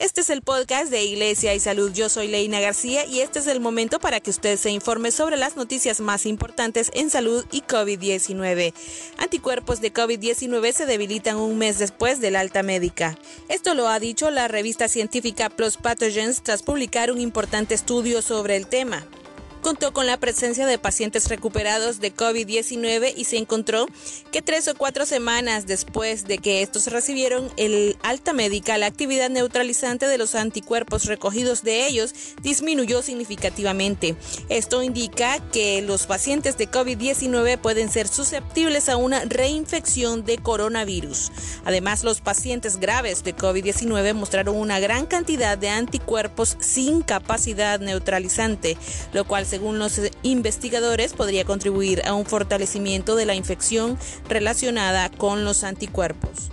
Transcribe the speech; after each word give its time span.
Este 0.00 0.22
es 0.22 0.30
el 0.30 0.42
podcast 0.42 0.90
de 0.90 1.04
Iglesia 1.04 1.54
y 1.54 1.60
Salud. 1.60 1.92
Yo 1.92 2.08
soy 2.08 2.26
Leina 2.26 2.58
García 2.58 3.06
y 3.06 3.20
este 3.20 3.38
es 3.38 3.46
el 3.46 3.60
momento 3.60 4.00
para 4.00 4.18
que 4.18 4.30
usted 4.30 4.58
se 4.58 4.70
informe 4.70 5.12
sobre 5.12 5.36
las 5.36 5.56
noticias 5.56 6.00
más 6.00 6.26
importantes 6.26 6.90
en 6.94 7.10
salud 7.10 7.44
y 7.52 7.62
COVID-19. 7.62 8.74
Anticuerpos 9.18 9.80
de 9.80 9.92
COVID-19 9.92 10.72
se 10.72 10.86
debilitan 10.86 11.36
un 11.36 11.58
mes 11.58 11.78
después 11.78 12.20
del 12.20 12.34
alta 12.34 12.64
médica. 12.64 13.16
Esto 13.48 13.74
lo 13.74 13.88
ha 13.88 14.00
dicho 14.00 14.30
la 14.32 14.48
revista 14.48 14.88
científica 14.88 15.48
Plus 15.48 15.76
Pathogens 15.76 16.42
tras 16.42 16.64
publicar 16.64 17.12
un 17.12 17.20
importante 17.20 17.74
estudio 17.74 18.20
sobre 18.20 18.56
el 18.56 18.66
tema 18.66 19.06
contó 19.64 19.94
con 19.94 20.06
la 20.06 20.18
presencia 20.18 20.66
de 20.66 20.78
pacientes 20.78 21.30
recuperados 21.30 21.98
de 21.98 22.14
COVID-19 22.14 23.14
y 23.16 23.24
se 23.24 23.38
encontró 23.38 23.86
que 24.30 24.42
tres 24.42 24.68
o 24.68 24.74
cuatro 24.74 25.06
semanas 25.06 25.66
después 25.66 26.26
de 26.26 26.36
que 26.36 26.60
estos 26.60 26.88
recibieron 26.88 27.50
el 27.56 27.96
alta 28.02 28.34
médica, 28.34 28.76
la 28.76 28.84
actividad 28.84 29.30
neutralizante 29.30 30.06
de 30.06 30.18
los 30.18 30.34
anticuerpos 30.34 31.06
recogidos 31.06 31.62
de 31.62 31.86
ellos 31.86 32.14
disminuyó 32.42 33.00
significativamente. 33.00 34.16
Esto 34.50 34.82
indica 34.82 35.38
que 35.50 35.80
los 35.80 36.04
pacientes 36.04 36.58
de 36.58 36.70
COVID-19 36.70 37.56
pueden 37.58 37.90
ser 37.90 38.06
susceptibles 38.06 38.90
a 38.90 38.98
una 38.98 39.24
reinfección 39.24 40.26
de 40.26 40.36
coronavirus. 40.36 41.32
Además, 41.64 42.04
los 42.04 42.20
pacientes 42.20 42.76
graves 42.76 43.24
de 43.24 43.34
COVID-19 43.34 44.12
mostraron 44.12 44.56
una 44.56 44.78
gran 44.78 45.06
cantidad 45.06 45.56
de 45.56 45.70
anticuerpos 45.70 46.58
sin 46.60 47.00
capacidad 47.00 47.80
neutralizante, 47.80 48.76
lo 49.14 49.24
cual 49.24 49.46
según 49.54 49.78
los 49.78 50.00
investigadores, 50.24 51.12
podría 51.12 51.44
contribuir 51.44 52.02
a 52.06 52.14
un 52.14 52.26
fortalecimiento 52.26 53.14
de 53.14 53.24
la 53.24 53.36
infección 53.36 53.96
relacionada 54.28 55.10
con 55.10 55.44
los 55.44 55.62
anticuerpos 55.62 56.50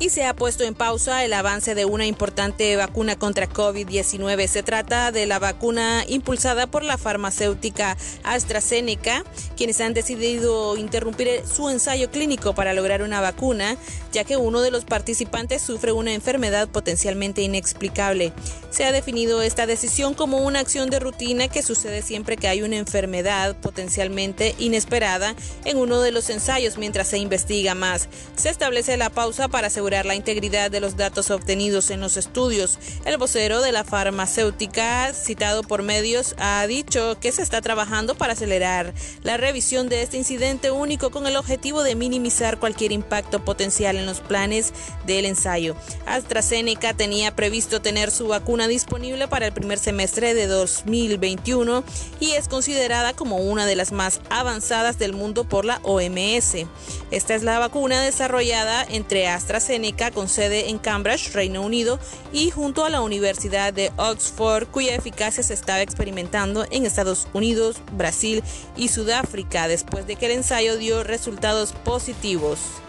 y 0.00 0.10
se 0.10 0.24
ha 0.24 0.34
puesto 0.34 0.64
en 0.64 0.74
pausa 0.74 1.24
el 1.24 1.32
avance 1.32 1.74
de 1.74 1.84
una 1.84 2.04
importante 2.06 2.74
vacuna 2.76 3.16
contra 3.16 3.48
COVID-19. 3.48 4.48
Se 4.48 4.62
trata 4.62 5.12
de 5.12 5.26
la 5.26 5.38
vacuna 5.38 6.04
impulsada 6.08 6.66
por 6.66 6.82
la 6.82 6.98
farmacéutica 6.98 7.96
AstraZeneca, 8.24 9.24
quienes 9.56 9.80
han 9.80 9.94
decidido 9.94 10.76
interrumpir 10.76 11.42
su 11.46 11.68
ensayo 11.68 12.10
clínico 12.10 12.54
para 12.54 12.74
lograr 12.74 13.02
una 13.02 13.20
vacuna, 13.20 13.76
ya 14.12 14.24
que 14.24 14.36
uno 14.36 14.62
de 14.62 14.72
los 14.72 14.84
participantes 14.84 15.62
sufre 15.62 15.92
una 15.92 16.12
enfermedad 16.12 16.68
potencialmente 16.68 17.42
inexplicable. 17.42 18.32
Se 18.70 18.84
ha 18.84 18.92
definido 18.92 19.42
esta 19.42 19.66
decisión 19.66 20.14
como 20.14 20.38
una 20.38 20.58
acción 20.58 20.90
de 20.90 20.98
rutina 20.98 21.46
que 21.46 21.62
sucede 21.62 22.02
siempre 22.02 22.36
que 22.36 22.48
hay 22.48 22.62
una 22.62 22.76
enfermedad 22.76 23.56
potencialmente 23.56 24.56
inesperada 24.58 25.36
en 25.64 25.76
uno 25.76 26.00
de 26.00 26.10
los 26.10 26.30
ensayos 26.30 26.78
mientras 26.78 27.06
se 27.06 27.18
investiga 27.18 27.76
más. 27.76 28.08
Se 28.34 28.50
establece 28.50 28.96
la 28.96 29.10
pausa 29.10 29.46
para 29.46 29.68
asegurar 29.68 29.83
la 29.84 30.14
integridad 30.14 30.70
de 30.70 30.80
los 30.80 30.96
datos 30.96 31.30
obtenidos 31.30 31.90
en 31.90 32.00
los 32.00 32.16
estudios. 32.16 32.78
El 33.04 33.18
vocero 33.18 33.60
de 33.60 33.70
la 33.70 33.84
farmacéutica, 33.84 35.12
citado 35.12 35.62
por 35.62 35.82
medios, 35.82 36.34
ha 36.38 36.66
dicho 36.66 37.18
que 37.20 37.32
se 37.32 37.42
está 37.42 37.60
trabajando 37.60 38.14
para 38.14 38.32
acelerar 38.32 38.94
la 39.22 39.36
revisión 39.36 39.90
de 39.90 40.00
este 40.00 40.16
incidente 40.16 40.70
único 40.70 41.10
con 41.10 41.26
el 41.26 41.36
objetivo 41.36 41.82
de 41.82 41.96
minimizar 41.96 42.58
cualquier 42.58 42.92
impacto 42.92 43.44
potencial 43.44 43.96
en 43.96 44.06
los 44.06 44.20
planes 44.20 44.72
del 45.06 45.26
ensayo. 45.26 45.76
AstraZeneca 46.06 46.94
tenía 46.94 47.36
previsto 47.36 47.82
tener 47.82 48.10
su 48.10 48.28
vacuna 48.28 48.68
disponible 48.68 49.28
para 49.28 49.46
el 49.46 49.52
primer 49.52 49.78
semestre 49.78 50.32
de 50.32 50.46
2021 50.46 51.84
y 52.20 52.30
es 52.30 52.48
considerada 52.48 53.12
como 53.12 53.36
una 53.36 53.66
de 53.66 53.76
las 53.76 53.92
más 53.92 54.22
avanzadas 54.30 54.98
del 54.98 55.12
mundo 55.12 55.44
por 55.44 55.66
la 55.66 55.78
OMS. 55.82 56.66
Esta 57.10 57.34
es 57.34 57.42
la 57.42 57.58
vacuna 57.58 58.00
desarrollada 58.00 58.86
entre 58.88 59.28
AstraZeneca 59.28 59.73
con 60.12 60.28
sede 60.28 60.70
en 60.70 60.78
Cambridge, 60.78 61.32
Reino 61.32 61.62
Unido, 61.62 61.98
y 62.32 62.50
junto 62.50 62.84
a 62.84 62.90
la 62.90 63.00
Universidad 63.00 63.72
de 63.72 63.90
Oxford, 63.96 64.68
cuya 64.68 64.94
eficacia 64.94 65.42
se 65.42 65.54
estaba 65.54 65.82
experimentando 65.82 66.64
en 66.70 66.86
Estados 66.86 67.26
Unidos, 67.32 67.76
Brasil 67.92 68.42
y 68.76 68.88
Sudáfrica, 68.88 69.66
después 69.66 70.06
de 70.06 70.14
que 70.14 70.26
el 70.26 70.32
ensayo 70.32 70.76
dio 70.76 71.02
resultados 71.02 71.72
positivos. 71.72 72.83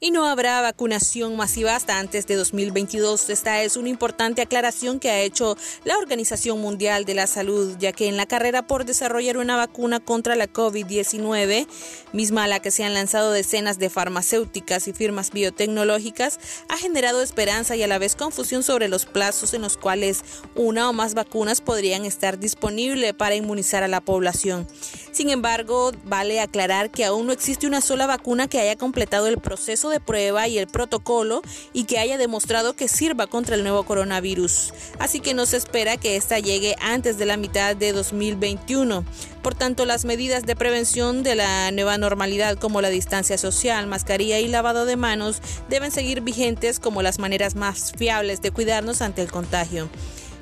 Y 0.00 0.10
no 0.10 0.26
habrá 0.26 0.60
vacunación 0.60 1.36
masiva 1.36 1.74
hasta 1.76 1.98
antes 1.98 2.26
de 2.26 2.34
2022. 2.34 3.30
Esta 3.30 3.62
es 3.62 3.76
una 3.76 3.88
importante 3.88 4.42
aclaración 4.42 5.00
que 5.00 5.10
ha 5.10 5.20
hecho 5.20 5.56
la 5.84 5.96
Organización 5.98 6.60
Mundial 6.60 7.04
de 7.04 7.14
la 7.14 7.26
Salud, 7.26 7.76
ya 7.78 7.92
que 7.92 8.08
en 8.08 8.16
la 8.16 8.26
carrera 8.26 8.66
por 8.66 8.84
desarrollar 8.84 9.38
una 9.38 9.56
vacuna 9.56 10.00
contra 10.00 10.36
la 10.36 10.46
COVID-19, 10.46 11.66
misma 12.12 12.44
a 12.44 12.48
la 12.48 12.60
que 12.60 12.70
se 12.70 12.84
han 12.84 12.94
lanzado 12.94 13.32
decenas 13.32 13.78
de 13.78 13.90
farmacéuticas 13.90 14.88
y 14.88 14.92
firmas 14.92 15.30
biotecnológicas, 15.30 16.38
ha 16.68 16.76
generado 16.76 17.22
esperanza 17.22 17.76
y 17.76 17.82
a 17.82 17.86
la 17.86 17.98
vez 17.98 18.16
confusión 18.16 18.62
sobre 18.62 18.88
los 18.88 19.06
plazos 19.06 19.54
en 19.54 19.62
los 19.62 19.76
cuales 19.76 20.22
una 20.54 20.88
o 20.88 20.92
más 20.92 21.14
vacunas 21.14 21.60
podrían 21.60 22.04
estar 22.04 22.38
disponibles 22.38 23.14
para 23.14 23.36
inmunizar 23.36 23.82
a 23.82 23.88
la 23.88 24.00
población. 24.00 24.66
Sin 25.14 25.30
embargo, 25.30 25.92
vale 26.02 26.40
aclarar 26.40 26.90
que 26.90 27.04
aún 27.04 27.28
no 27.28 27.32
existe 27.32 27.68
una 27.68 27.80
sola 27.80 28.08
vacuna 28.08 28.48
que 28.48 28.58
haya 28.58 28.74
completado 28.74 29.28
el 29.28 29.38
proceso 29.38 29.88
de 29.88 30.00
prueba 30.00 30.48
y 30.48 30.58
el 30.58 30.66
protocolo 30.66 31.40
y 31.72 31.84
que 31.84 32.00
haya 32.00 32.18
demostrado 32.18 32.74
que 32.74 32.88
sirva 32.88 33.28
contra 33.28 33.54
el 33.54 33.62
nuevo 33.62 33.84
coronavirus. 33.84 34.74
Así 34.98 35.20
que 35.20 35.32
no 35.32 35.46
se 35.46 35.56
espera 35.56 35.98
que 35.98 36.16
esta 36.16 36.40
llegue 36.40 36.74
antes 36.80 37.16
de 37.16 37.26
la 37.26 37.36
mitad 37.36 37.76
de 37.76 37.92
2021. 37.92 39.04
Por 39.40 39.54
tanto, 39.54 39.84
las 39.84 40.04
medidas 40.04 40.46
de 40.46 40.56
prevención 40.56 41.22
de 41.22 41.36
la 41.36 41.70
nueva 41.70 41.96
normalidad 41.96 42.58
como 42.58 42.80
la 42.80 42.88
distancia 42.88 43.38
social, 43.38 43.86
mascarilla 43.86 44.40
y 44.40 44.48
lavado 44.48 44.84
de 44.84 44.96
manos 44.96 45.40
deben 45.68 45.92
seguir 45.92 46.22
vigentes 46.22 46.80
como 46.80 47.02
las 47.02 47.20
maneras 47.20 47.54
más 47.54 47.92
fiables 47.96 48.42
de 48.42 48.50
cuidarnos 48.50 49.00
ante 49.00 49.22
el 49.22 49.30
contagio. 49.30 49.88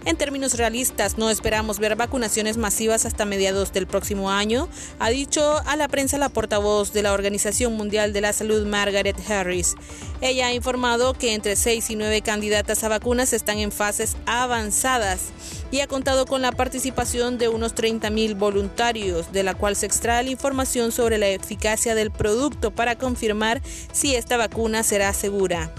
En 0.05 0.17
términos 0.17 0.55
realistas, 0.55 1.17
no 1.17 1.31
esperamos 1.31 1.79
ver 1.79 1.95
vacunaciones 1.95 2.57
masivas 2.57 3.07
hasta 3.07 3.25
mediados 3.25 3.73
del 3.73 3.87
próximo 3.87 4.31
año, 4.31 4.69
ha 4.99 5.11
dicho 5.11 5.63
a 5.65 5.77
la 5.77 5.87
prensa 5.87 6.19
la 6.19 6.29
portavoz 6.29 6.93
de 6.93 7.03
la 7.03 7.13
Organización 7.13 7.75
Mundial 7.75 8.13
de 8.13 8.21
la 8.21 8.33
Salud, 8.33 8.67
Margaret 8.67 9.17
Harris. 9.31 9.77
Ella 10.21 10.49
ha 10.49 10.55
informado 10.55 11.15
que 11.15 11.35
entre 11.35 11.55
seis 11.55 11.89
y 11.89 11.95
nueve 11.95 12.21
candidatas 12.21 12.83
a 12.83 12.89
vacunas 12.89 13.33
están 13.33 13.59
en 13.59 13.71
fases 13.71 14.17
avanzadas 14.27 15.27
y 15.71 15.81
ha 15.81 15.87
contado 15.87 16.27
con 16.27 16.43
la 16.43 16.51
participación 16.51 17.39
de 17.39 17.49
unos 17.49 17.75
30.000 17.75 18.37
voluntarios, 18.37 19.33
de 19.33 19.45
la 19.45 19.55
cual 19.55 19.77
se 19.77 19.87
extrae 19.87 20.25
la 20.25 20.31
información 20.31 20.91
sobre 20.91 21.19
la 21.19 21.29
eficacia 21.29 21.95
del 21.95 22.11
producto 22.11 22.73
para 22.73 22.99
confirmar 22.99 23.63
si 23.93 24.17
esta 24.17 24.37
vacuna 24.37 24.83
será 24.83 25.13
segura. 25.13 25.73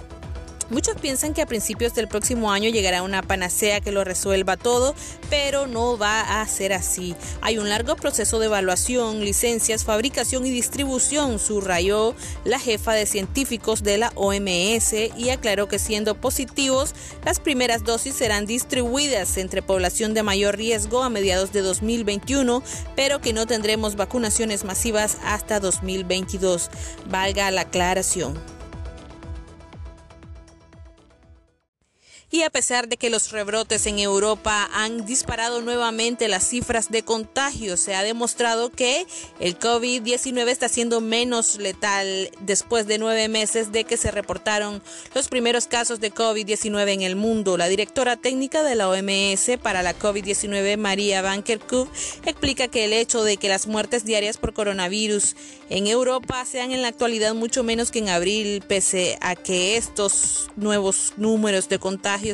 Muchos 0.70 0.96
piensan 0.96 1.34
que 1.34 1.42
a 1.42 1.46
principios 1.46 1.94
del 1.94 2.08
próximo 2.08 2.52
año 2.52 2.70
llegará 2.70 3.04
una 3.04 3.22
panacea 3.22 3.82
que 3.82 3.92
lo 3.92 4.04
resuelva 4.04 4.58
todo, 4.58 4.96
pero 5.30 5.68
no 5.68 5.98
va 5.98 6.42
a 6.42 6.48
ser 6.48 6.74
así. 6.74 7.16
Hay 7.42 7.58
un 7.58 7.70
largo 7.70 7.96
proceso 7.96 8.40
de 8.40 8.46
evaluación, 8.48 9.20
licencias, 9.22 9.84
fabricación 9.84 10.46
y 10.46 10.50
distribución, 10.50 11.40
subrayó 11.40 12.16
la 12.46 12.60
jefa 12.60 12.94
de 12.94 13.06
científicos 13.06 13.84
de 13.84 13.98
la 13.98 14.12
OMS 14.16 14.94
y 15.18 15.30
aclaró 15.30 15.68
que 15.68 15.80
siendo 15.80 16.16
positivos, 16.16 16.96
las 17.26 17.40
primeras 17.40 17.84
dosis 17.84 18.16
serán 18.16 18.46
distribuidas 18.46 19.38
entre 19.38 19.62
población 19.62 20.14
de 20.14 20.24
mayor 20.24 20.58
riesgo 20.58 21.04
a 21.04 21.10
mediados 21.10 21.52
de 21.52 21.62
2021, 21.62 22.64
pero 22.96 23.22
que 23.22 23.34
no 23.34 23.46
tendremos 23.46 23.96
vacunaciones 23.96 24.64
masivas 24.64 25.18
hasta 25.24 25.60
2022. 25.60 26.70
Valga 27.10 27.52
la 27.52 27.62
aclaración. 27.62 28.53
Y 32.34 32.42
a 32.42 32.50
pesar 32.50 32.88
de 32.88 32.98
que 32.98 33.12
los 33.12 33.32
rebrotes 33.32 33.86
en 33.86 34.00
Europa 34.00 34.68
han 34.74 35.06
disparado 35.06 35.62
nuevamente 35.62 36.28
las 36.28 36.48
cifras 36.48 36.90
de 36.90 37.04
contagios, 37.04 37.80
se 37.80 37.94
ha 37.94 38.02
demostrado 38.02 38.72
que 38.72 39.06
el 39.40 39.60
COVID-19 39.60 40.48
está 40.48 40.68
siendo 40.68 41.00
menos 41.00 41.60
letal 41.60 42.32
después 42.40 42.88
de 42.88 42.98
nueve 42.98 43.28
meses 43.28 43.72
de 43.72 43.84
que 43.84 43.98
se 43.98 44.10
reportaron 44.10 44.82
los 45.14 45.28
primeros 45.28 45.68
casos 45.68 46.00
de 46.00 46.12
COVID-19 46.12 46.94
en 46.94 47.02
el 47.04 47.16
mundo. 47.16 47.56
La 47.56 47.68
directora 47.68 48.18
técnica 48.18 48.64
de 48.64 48.74
la 48.74 48.90
OMS 48.90 49.60
para 49.62 49.84
la 49.84 49.96
COVID-19, 49.96 50.76
María 50.78 51.22
Van 51.22 51.44
Kerkhove, 51.44 51.92
explica 52.26 52.68
que 52.68 52.86
el 52.86 52.94
hecho 52.94 53.24
de 53.24 53.38
que 53.38 53.48
las 53.48 53.68
muertes 53.68 54.06
diarias 54.06 54.38
por 54.38 54.54
coronavirus 54.54 55.36
en 55.70 55.86
Europa 55.86 56.44
sean 56.46 56.72
en 56.72 56.82
la 56.82 56.88
actualidad 56.88 57.36
mucho 57.36 57.62
menos 57.62 57.92
que 57.92 58.00
en 58.00 58.10
abril, 58.10 58.64
pese 58.68 59.20
a 59.22 59.36
que 59.36 59.78
estos 59.78 60.50
nuevos 60.56 61.14
números 61.18 61.70
de 61.70 61.78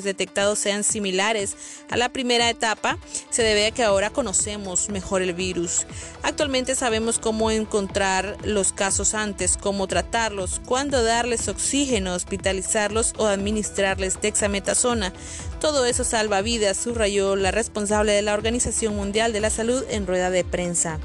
detectados 0.03 0.59
sean 0.59 0.83
similares 0.83 1.55
a 1.89 1.97
la 1.97 2.09
primera 2.09 2.49
etapa, 2.49 2.97
se 3.29 3.43
debe 3.43 3.67
a 3.67 3.71
que 3.71 3.83
ahora 3.83 4.09
conocemos 4.09 4.89
mejor 4.89 5.21
el 5.21 5.33
virus. 5.33 5.85
Actualmente 6.23 6.75
sabemos 6.75 7.19
cómo 7.19 7.51
encontrar 7.51 8.37
los 8.43 8.71
casos 8.73 9.13
antes, 9.13 9.57
cómo 9.57 9.87
tratarlos, 9.87 10.61
cuándo 10.65 11.03
darles 11.03 11.47
oxígeno, 11.47 12.13
hospitalizarlos 12.13 13.13
o 13.17 13.25
administrarles 13.25 14.21
dexametasona. 14.21 15.13
Todo 15.59 15.85
eso 15.85 16.03
salva 16.03 16.41
vidas, 16.41 16.77
subrayó 16.77 17.35
la 17.35 17.51
responsable 17.51 18.13
de 18.13 18.21
la 18.21 18.33
Organización 18.33 18.95
Mundial 18.95 19.33
de 19.33 19.41
la 19.41 19.49
Salud 19.49 19.83
en 19.89 20.07
rueda 20.07 20.29
de 20.29 20.43
prensa. 20.43 20.99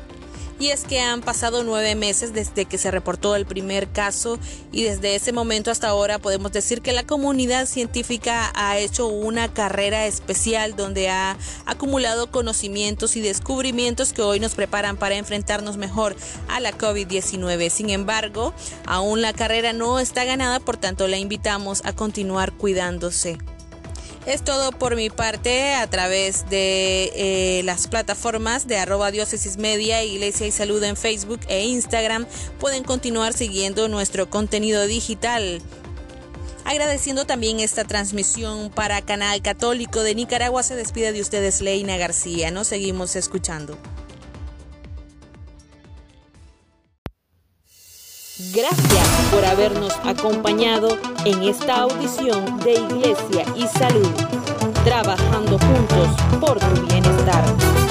Y 0.59 0.69
es 0.69 0.85
que 0.85 1.01
han 1.01 1.21
pasado 1.21 1.65
nueve 1.65 1.95
meses 1.97 2.33
desde 2.33 2.65
que 2.65 2.79
se 2.79 2.91
reportó 2.91 3.35
el 3.35 3.45
primer 3.45 3.89
caso 3.89 4.39
y 4.71 4.85
desde 4.85 5.17
ese 5.17 5.33
momento 5.33 5.71
hasta 5.71 5.89
ahora 5.89 6.19
podemos 6.19 6.53
decir 6.53 6.81
que 6.81 6.93
la 6.93 7.05
comunidad 7.05 7.67
científica 7.67 8.53
ha 8.55 8.79
hecho 8.79 9.09
una 9.09 9.53
carrera 9.53 10.07
especial 10.07 10.77
donde 10.77 11.09
ha 11.09 11.37
acumulado 11.67 12.31
conocimientos 12.31 13.17
y 13.17 13.21
descubrimientos 13.21 14.13
que 14.13 14.23
hoy 14.23 14.39
nos 14.39 14.55
preparan 14.55 14.97
para 14.97 15.17
enfrentarnos 15.17 15.77
mejor 15.77 16.15
a 16.49 16.61
la 16.61 16.73
COVID-19. 16.73 17.69
Sin 17.71 17.91
embargo, 17.91 18.55
aún 18.87 19.23
la 19.23 19.33
carrera 19.33 19.73
no 19.73 19.99
está 19.99 20.25
ganada, 20.25 20.61
por 20.61 20.77
tanto 20.77 21.09
la 21.09 21.19
invitamos 21.19 21.85
a 21.85 21.93
continuar 21.95 22.53
cuidándose. 22.53 23.39
Es 24.27 24.43
todo 24.43 24.73
por 24.73 24.97
mi 24.97 25.11
parte 25.11 25.75
a 25.75 25.87
través 25.87 26.49
de 26.49 27.13
eh, 27.15 27.63
las 27.65 27.89
plataformas 27.89 28.67
de 28.67 28.79
arroba 28.79 29.11
diócesis 29.11 29.59
media, 29.59 30.03
iglesia 30.03 30.47
y 30.47 30.51
salud 30.51 30.83
en 30.83 30.97
Facebook 30.97 31.41
e 31.49 31.65
Instagram. 31.67 32.27
Pueden 32.59 32.85
continuar 32.85 33.35
siguiendo 33.35 33.87
nuestro 33.89 34.31
contenido 34.31 34.87
digital. 34.87 35.61
Agradeciendo 36.65 37.27
también 37.27 37.61
esta 37.61 37.85
transmisión 37.85 38.71
para 38.71 39.03
Canal 39.03 39.43
Católico 39.43 40.03
de 40.03 40.15
Nicaragua, 40.15 40.63
se 40.63 40.75
despide 40.75 41.13
de 41.13 41.21
ustedes 41.21 41.61
Leina 41.61 41.99
García. 41.99 42.51
Nos 42.51 42.69
seguimos 42.69 43.17
escuchando. 43.17 43.79
Gracias 48.53 49.09
por 49.31 49.45
habernos 49.45 49.93
acompañado 50.05 50.99
en 51.25 51.43
esta 51.45 51.83
audición 51.83 52.59
de 52.61 52.75
Iglesia 52.75 53.45
y 53.57 53.67
Salud, 53.67 54.11
trabajando 54.85 55.59
juntos 55.59 56.09
por 56.41 56.59
tu 56.59 56.83
bienestar. 56.87 57.84